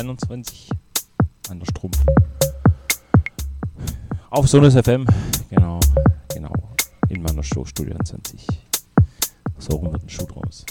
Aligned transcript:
21 0.00 0.70
an 1.50 1.58
der 1.58 1.66
Strumpf. 1.66 1.98
Auf 4.30 4.48
Sonus 4.48 4.72
FM, 4.72 5.04
genau, 5.50 5.78
genau, 6.32 6.52
in 7.10 7.20
meiner 7.20 7.42
Show 7.42 7.66
Studio 7.66 7.92
21. 7.92 8.46
So 9.58 9.76
rum 9.76 9.92
wird 9.92 10.02
ein 10.02 10.08
Schuh 10.08 10.24
draus. 10.24 10.64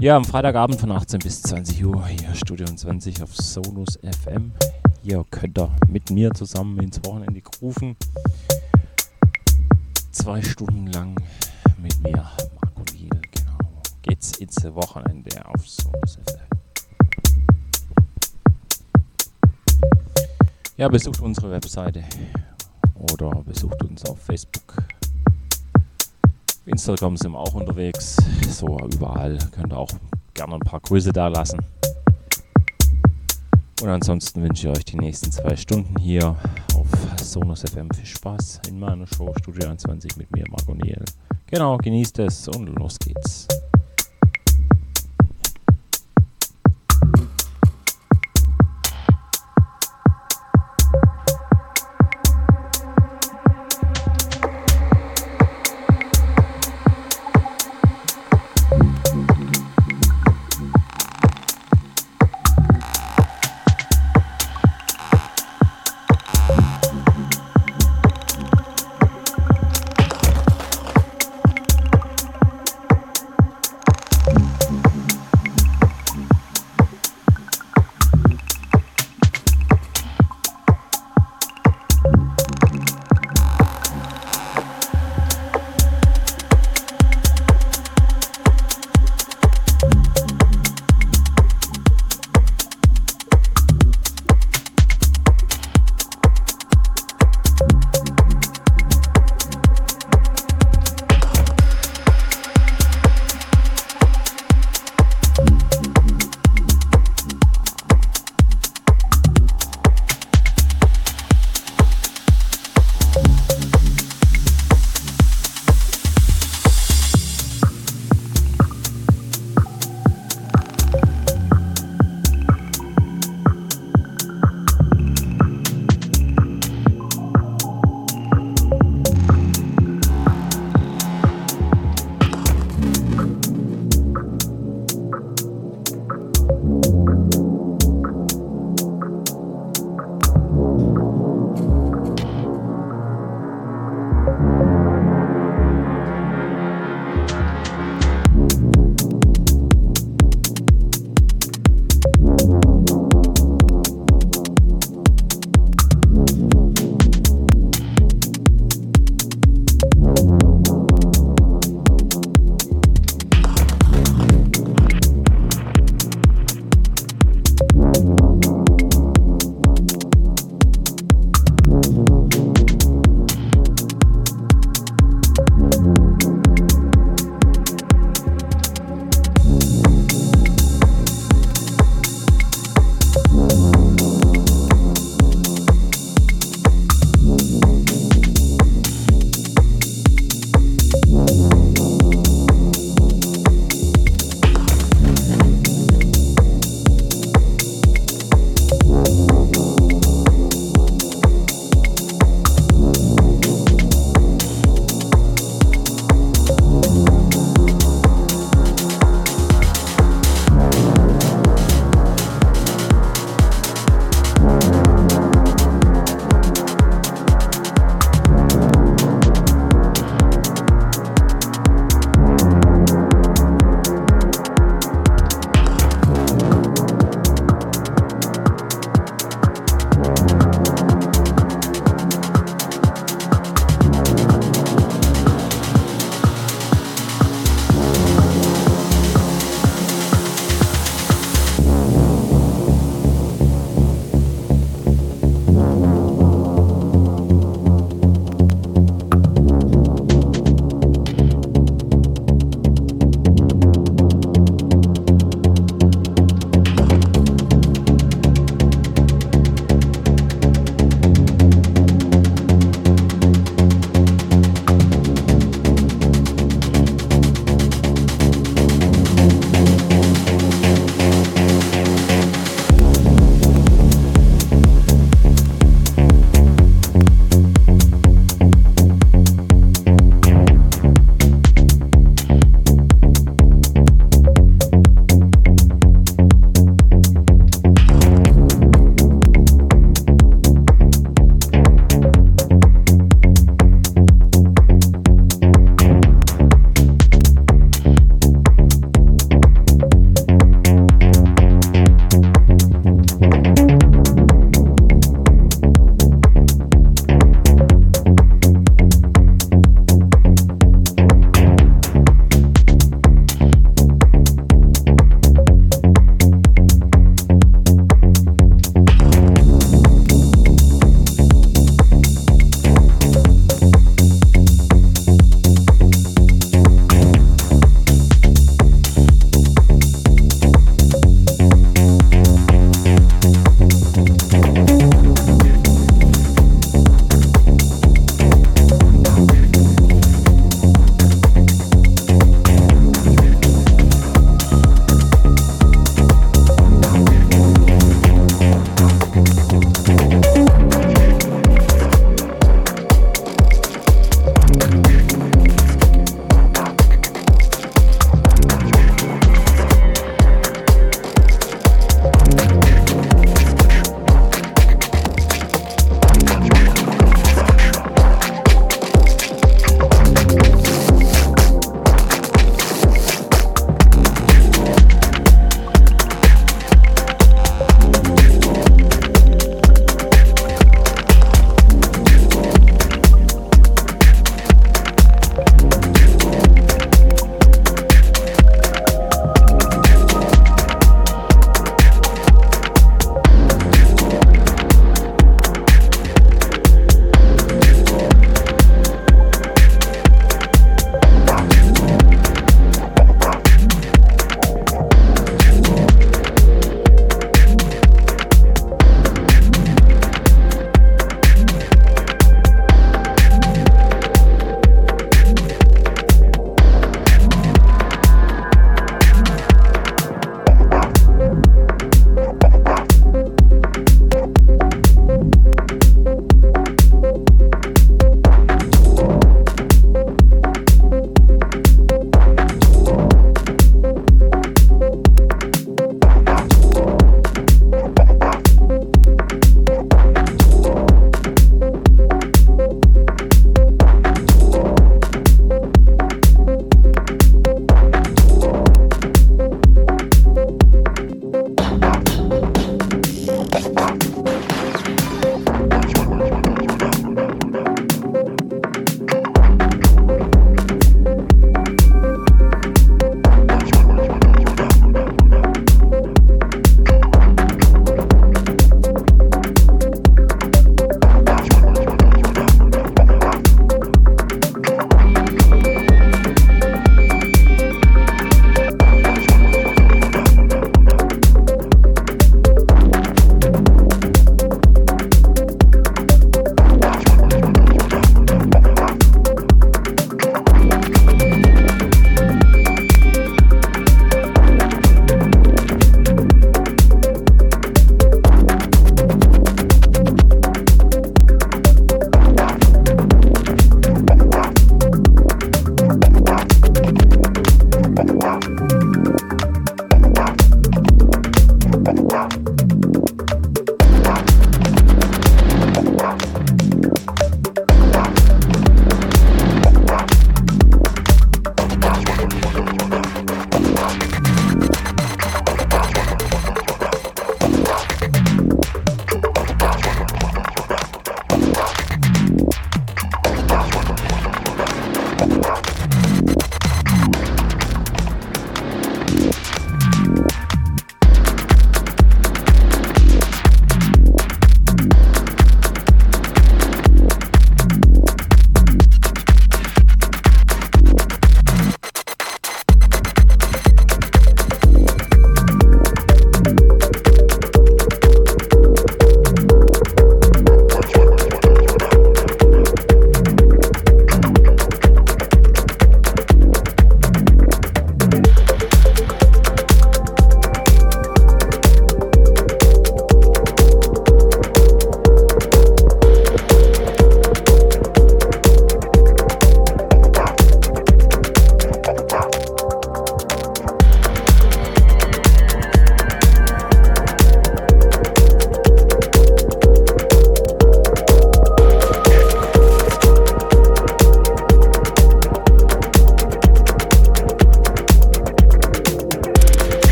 Ja, 0.00 0.16
am 0.16 0.24
Freitagabend 0.24 0.80
von 0.80 0.90
18 0.90 1.18
bis 1.18 1.42
20 1.42 1.84
Uhr 1.84 2.06
hier 2.06 2.34
Studio 2.34 2.66
20 2.66 3.22
auf 3.22 3.36
Sonus 3.36 3.98
FM. 4.02 4.52
Hier 5.02 5.22
könnt 5.30 5.58
ihr 5.58 5.70
mit 5.88 6.10
mir 6.10 6.32
zusammen 6.32 6.80
ins 6.80 6.98
Wochenende 7.04 7.42
rufen. 7.60 7.94
Zwei 10.12 10.40
Stunden 10.40 10.86
lang 10.86 11.20
mit 11.76 12.02
mir, 12.02 12.30
Marco 12.54 12.82
Liel, 12.94 13.10
genau. 13.10 13.58
Geht's 14.00 14.38
ins 14.38 14.64
Wochenende 14.64 15.44
auf 15.44 15.68
Sonus 15.68 16.14
FM. 16.26 16.43
Ja, 20.76 20.88
besucht 20.88 21.20
unsere 21.20 21.52
Webseite 21.52 22.02
oder 23.12 23.30
besucht 23.44 23.80
uns 23.84 24.04
auf 24.06 24.18
Facebook. 24.18 24.82
Instagram 26.66 27.16
sind 27.16 27.30
wir 27.30 27.38
auch 27.38 27.54
unterwegs. 27.54 28.16
So 28.48 28.76
überall 28.92 29.38
könnt 29.52 29.72
ihr 29.72 29.78
auch 29.78 29.90
gerne 30.34 30.54
ein 30.54 30.60
paar 30.60 30.80
Grüße 30.80 31.12
da 31.12 31.28
lassen. 31.28 31.60
Und 33.82 33.88
ansonsten 33.88 34.42
wünsche 34.42 34.68
ich 34.68 34.76
euch 34.76 34.84
die 34.84 34.96
nächsten 34.96 35.30
zwei 35.30 35.54
Stunden 35.54 35.96
hier 35.96 36.34
auf 36.74 36.88
Sonos 37.22 37.62
FM 37.62 37.88
viel 37.94 38.06
Spaß 38.06 38.62
in 38.66 38.80
meiner 38.80 39.06
Show 39.06 39.32
Studio 39.38 39.68
21 39.68 40.16
mit 40.16 40.34
mir, 40.34 40.44
Marco 40.50 40.74
Niel. 40.74 41.04
Genau, 41.46 41.76
genießt 41.76 42.18
es 42.18 42.48
und 42.48 42.66
los 42.66 42.98
geht's. 42.98 43.46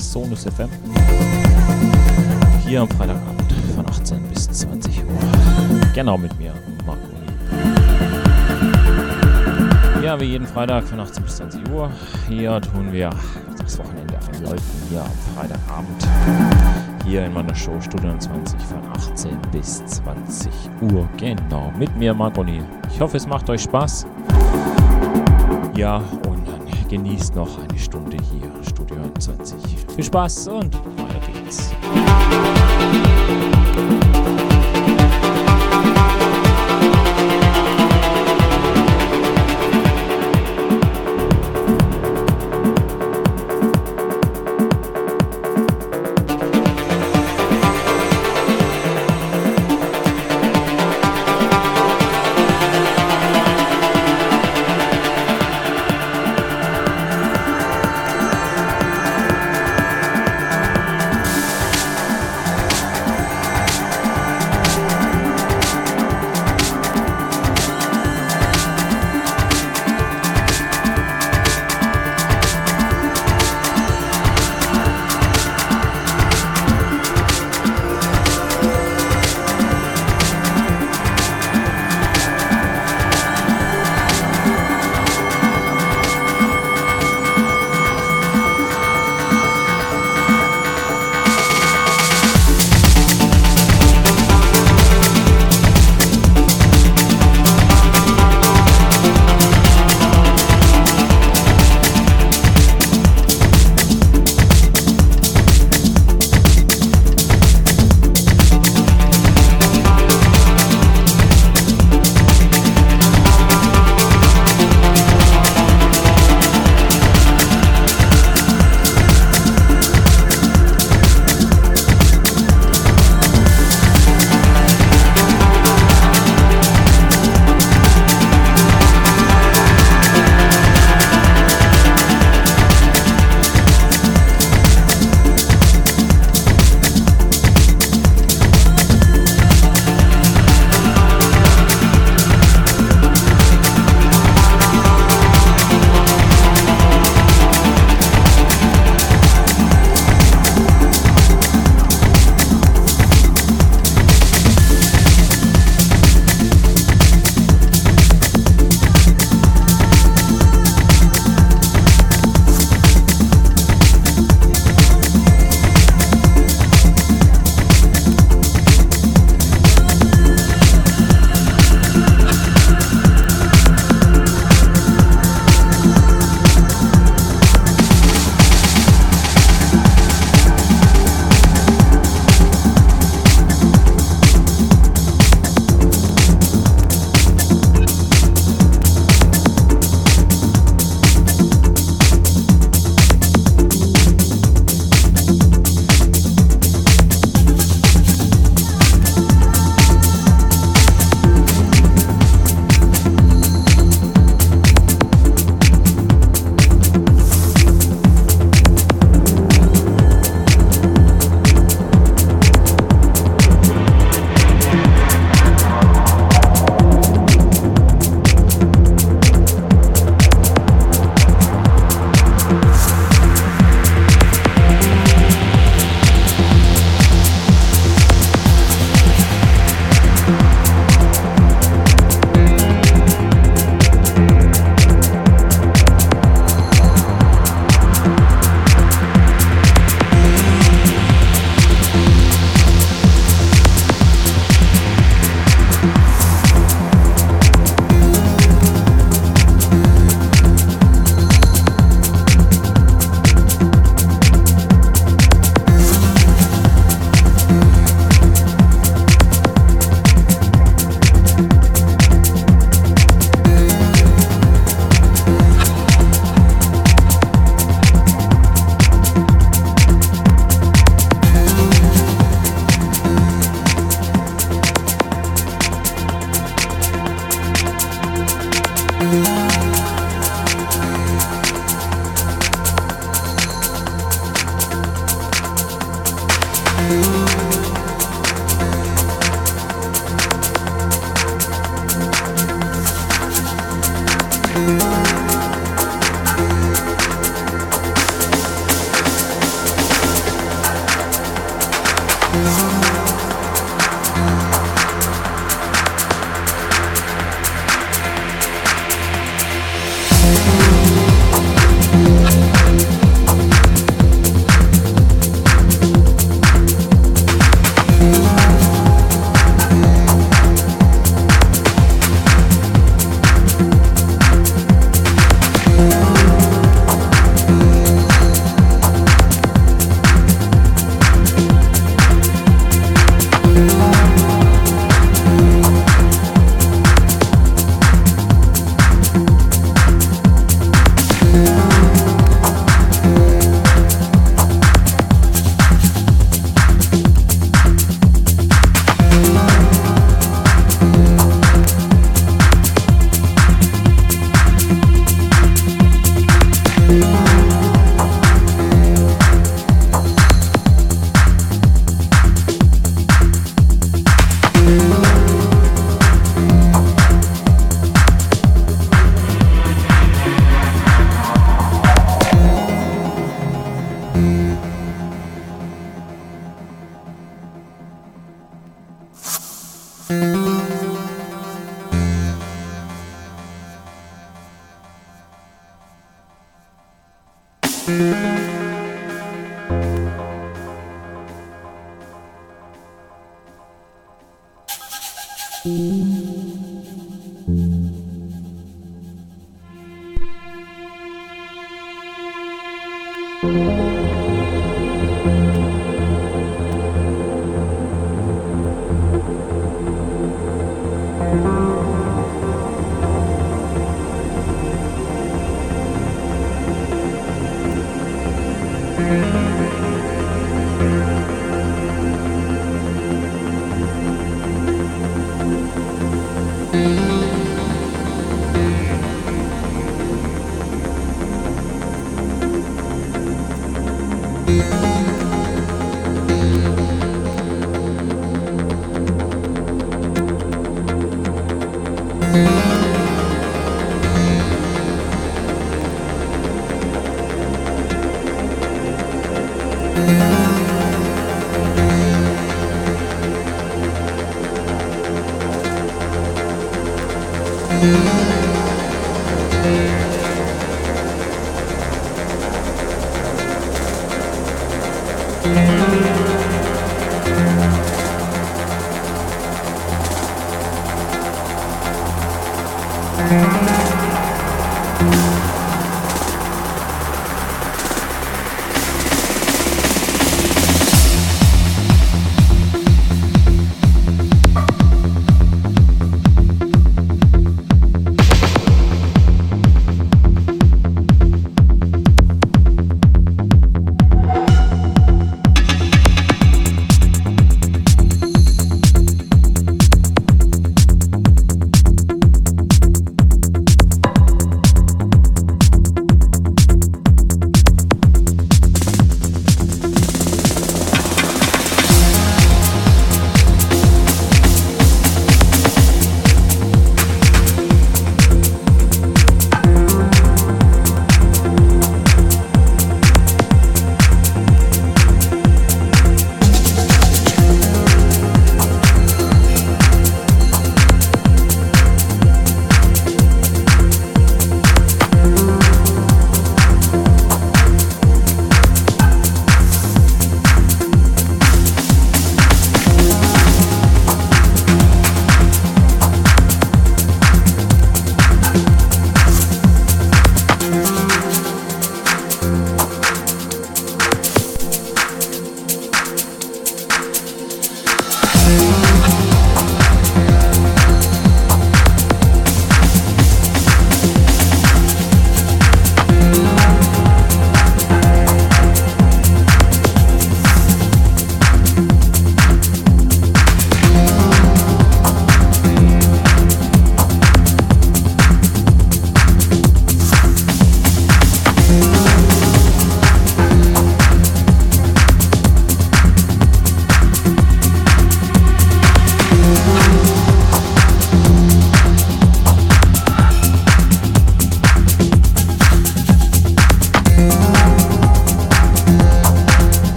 Sonus 0.00 0.44
FM. 0.44 0.68
Hier 2.66 2.80
am 2.82 2.88
Freitagabend 2.88 3.52
von 3.74 3.86
18 3.86 4.22
bis 4.28 4.48
20 4.50 5.04
Uhr. 5.04 5.10
Genau 5.94 6.16
mit 6.16 6.36
mir, 6.38 6.52
Marco. 6.86 7.00
Ja, 10.02 10.18
wie 10.18 10.24
jeden 10.24 10.46
Freitag 10.46 10.84
von 10.84 11.00
18 11.00 11.22
bis 11.22 11.36
20 11.36 11.68
Uhr. 11.70 11.90
Hier 12.28 12.60
tun 12.60 12.90
wir 12.92 13.10
das 13.58 13.78
Wochenende 13.78 14.18
einläuten, 14.18 14.64
hier 14.88 15.02
am 15.02 15.10
Freitagabend. 15.36 16.08
Hier 17.04 17.26
in 17.26 17.34
meiner 17.34 17.54
Show 17.54 17.78
Studio 17.80 18.16
20 18.18 18.60
von 18.62 18.78
18 18.96 19.38
bis 19.52 19.84
20 19.84 20.50
Uhr. 20.92 21.08
Genau, 21.18 21.72
mit 21.78 21.94
mir, 21.96 22.14
Marco. 22.14 22.44
Ich 22.44 23.00
hoffe, 23.00 23.18
es 23.18 23.26
macht 23.26 23.50
euch 23.50 23.62
Spaß. 23.62 24.06
Ja, 25.76 25.96
und 26.28 26.46
dann 26.46 26.88
genießt 26.88 27.34
noch 27.34 27.58
eine 27.58 27.78
Stunde 27.78 28.16
hier, 28.16 28.39
Studio 28.39 28.39
21. 28.39 28.39
Viel 30.00 30.06
Spaß 30.06 30.48
und 30.48 30.79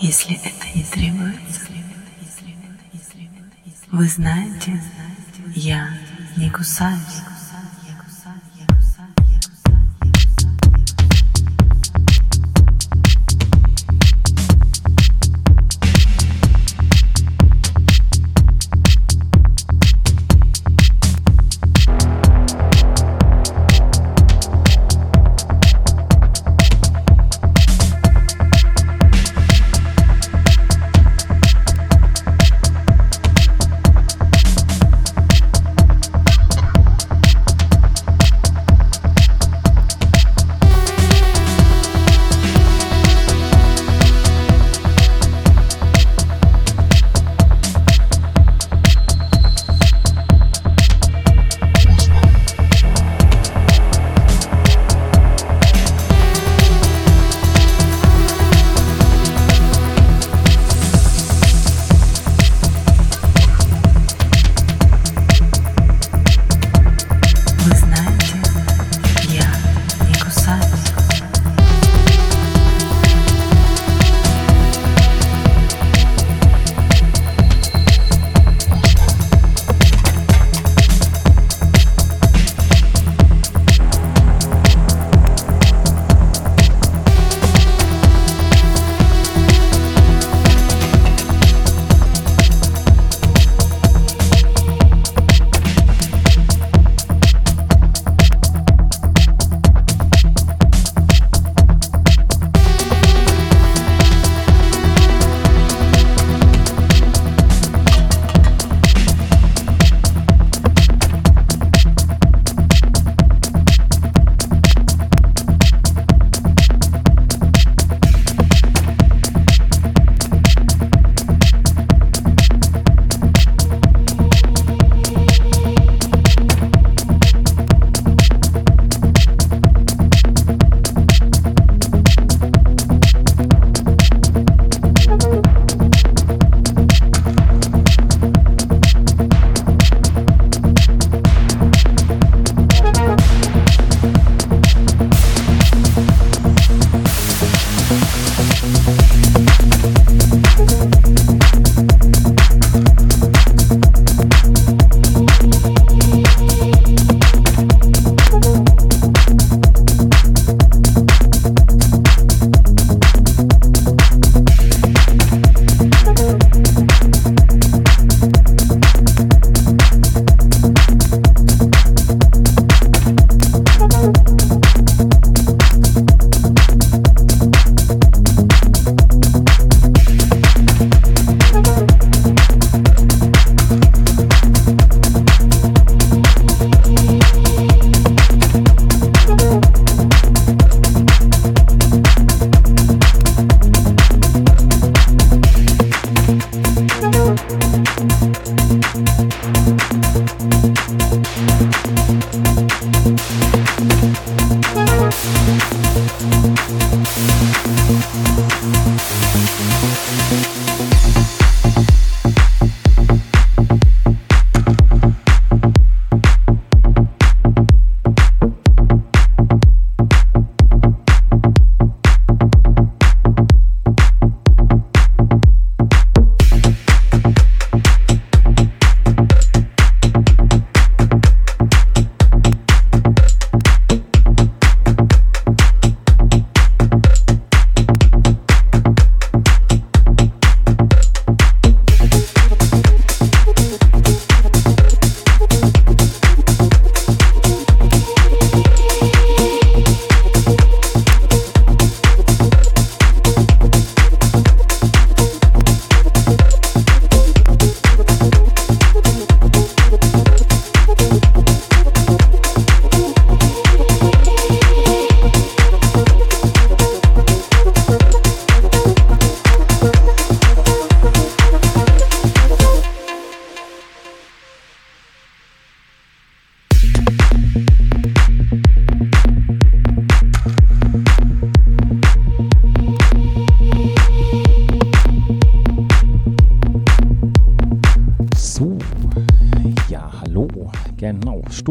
если 0.00 0.36
это 0.36 0.66
не 0.74 0.84
требуется. 0.84 1.60
Вы 3.90 4.08
знаете, 4.08 4.82
я 5.54 5.88
не 6.36 6.50
кусаюсь. 6.50 7.22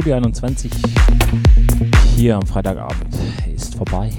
Studio 0.05 0.17
21 0.17 0.71
hier 2.15 2.35
am 2.35 2.45
Freitagabend 2.45 3.17
ist 3.55 3.73
vorbei. 3.73 4.11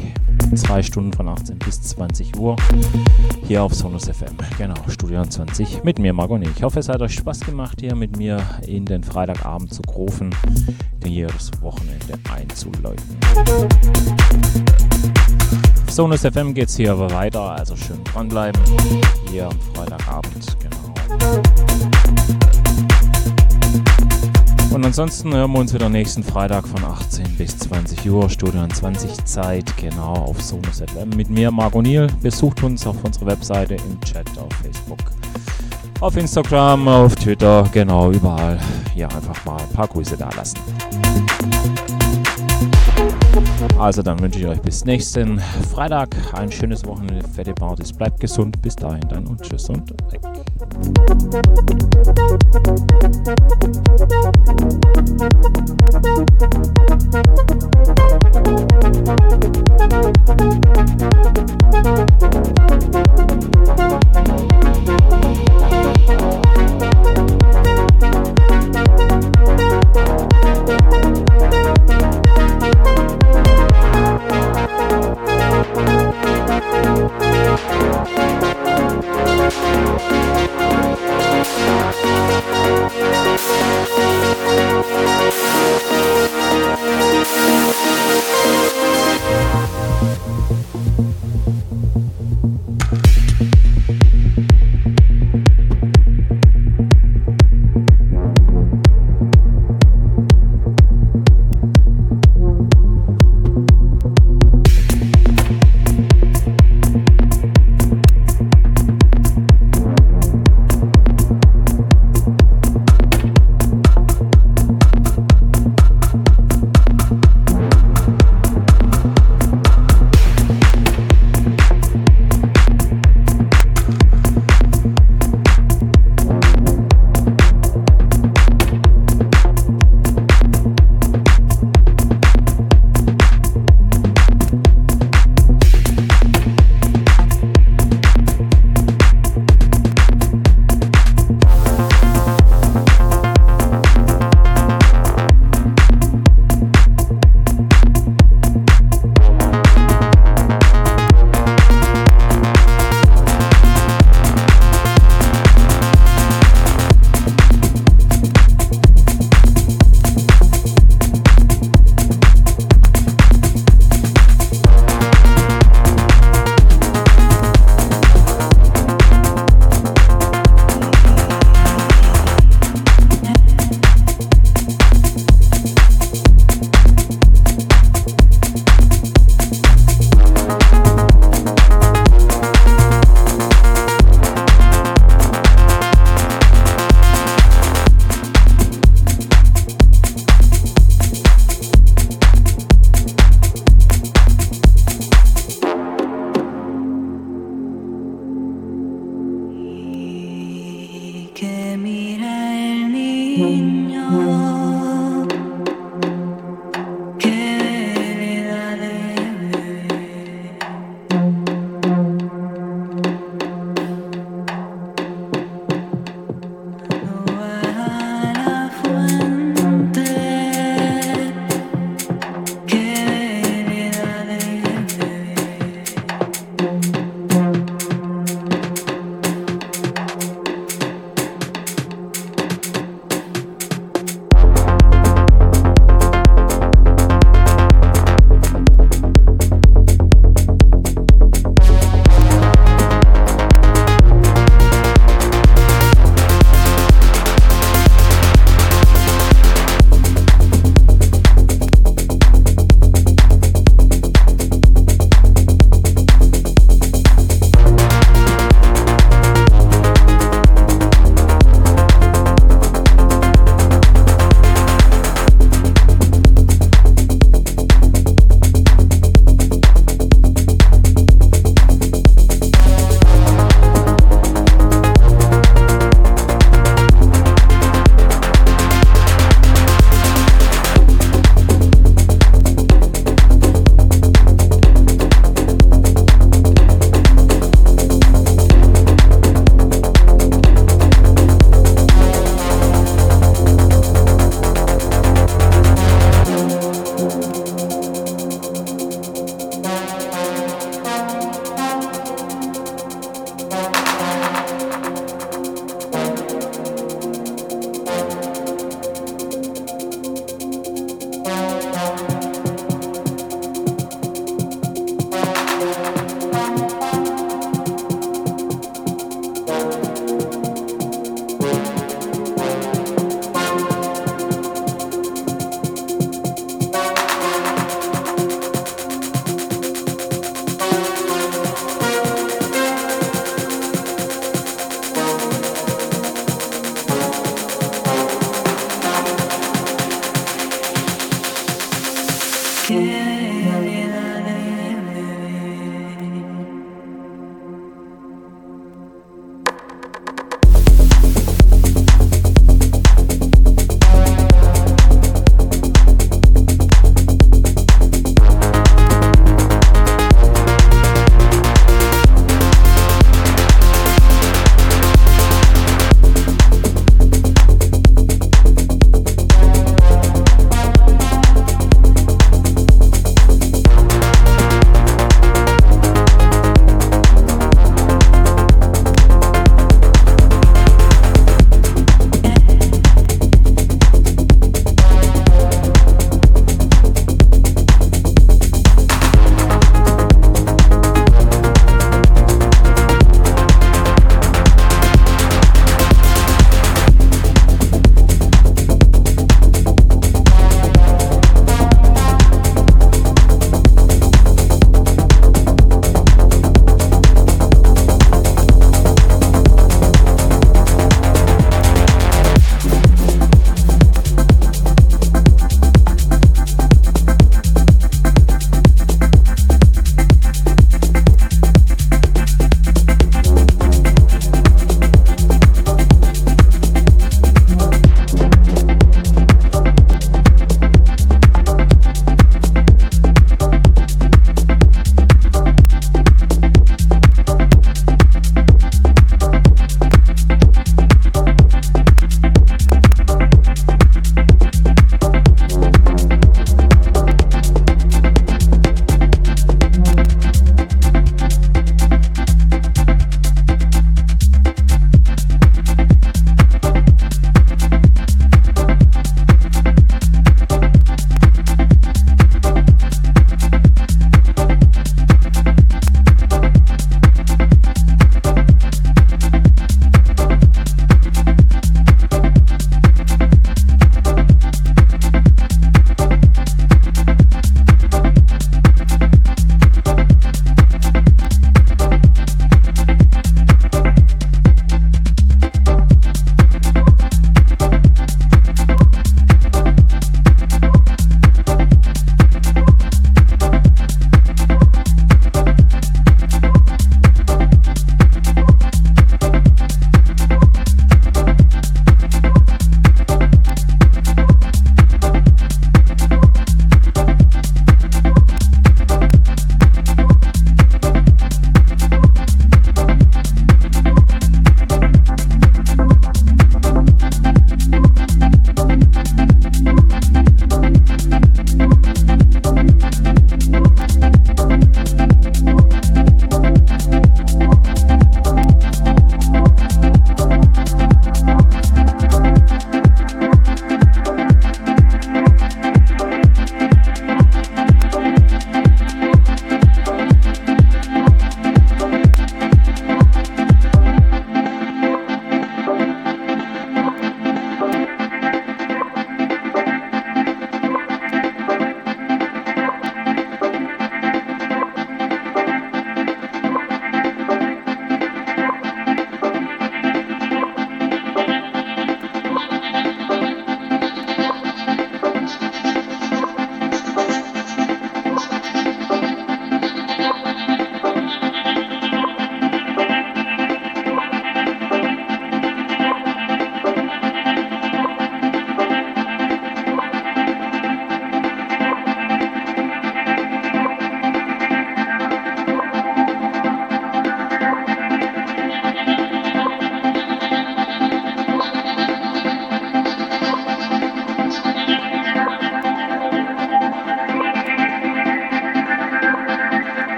Zwei 0.56 0.82
Stunden 0.82 1.12
von 1.12 1.28
18 1.28 1.60
bis 1.60 1.80
20 1.80 2.36
Uhr 2.36 2.56
hier 3.46 3.62
auf 3.62 3.72
Sonus 3.72 4.06
FM. 4.08 4.36
Genau, 4.58 4.74
Studio 4.88 5.24
20 5.24 5.84
mit 5.84 6.00
mir, 6.00 6.12
Margoni. 6.12 6.48
Ich 6.56 6.64
hoffe, 6.64 6.80
es 6.80 6.88
hat 6.88 7.02
euch 7.02 7.14
Spaß 7.14 7.38
gemacht, 7.38 7.78
hier 7.80 7.94
mit 7.94 8.16
mir 8.16 8.42
in 8.66 8.84
den 8.84 9.04
Freitagabend 9.04 9.72
zu 9.72 9.82
grofen, 9.82 10.34
hier 11.04 11.28
das 11.28 11.52
Wochenende 11.62 12.14
einzuläuten. 12.34 13.16
Auf 15.86 15.92
Sonus 15.92 16.22
FM 16.22 16.52
geht 16.52 16.68
es 16.68 16.76
hier 16.76 16.90
aber 16.90 17.12
weiter, 17.12 17.52
also 17.52 17.76
schön 17.76 18.02
dranbleiben. 18.02 18.60
Hier 19.30 19.46
am 19.46 19.60
Freitagabend, 19.72 20.56
genau. 20.58 20.76
Und 24.76 24.84
ansonsten 24.84 25.32
hören 25.32 25.52
wir 25.52 25.60
uns 25.60 25.72
wieder 25.72 25.88
nächsten 25.88 26.22
Freitag 26.22 26.68
von 26.68 26.84
18 26.84 27.38
bis 27.38 27.56
20 27.60 28.10
Uhr, 28.10 28.28
Studio 28.28 28.66
20 28.66 29.24
Zeit, 29.24 29.74
genau 29.78 30.12
auf 30.12 30.42
Sonus 30.42 30.82
FM. 30.82 31.16
Mit 31.16 31.30
mir, 31.30 31.50
Marco 31.50 31.80
Niel. 31.80 32.08
Besucht 32.20 32.62
uns 32.62 32.86
auf 32.86 33.02
unserer 33.02 33.28
Webseite, 33.28 33.76
im 33.76 33.98
Chat, 34.02 34.28
auf 34.38 34.52
Facebook, 34.62 34.98
auf 36.00 36.14
Instagram, 36.18 36.88
auf 36.88 37.16
Twitter, 37.16 37.66
genau, 37.72 38.10
überall. 38.10 38.60
Ja, 38.94 39.08
einfach 39.08 39.42
mal 39.46 39.56
ein 39.56 39.70
paar 39.70 39.88
Grüße 39.88 40.14
da 40.14 40.28
lassen. 40.36 40.58
Also 43.78 44.02
dann 44.02 44.18
wünsche 44.20 44.38
ich 44.38 44.46
euch 44.46 44.60
bis 44.60 44.84
nächsten 44.84 45.38
Freitag 45.70 46.16
ein 46.32 46.50
schönes 46.50 46.84
Wochenende, 46.86 47.26
fette 47.28 47.52
Partys, 47.54 47.92
bleibt 47.92 48.20
gesund, 48.20 48.60
bis 48.62 48.74
dahin 48.74 49.06
dann 49.08 49.26
und 49.26 49.42
tschüss 49.42 49.68
und 49.68 49.90
weg. 50.12 50.20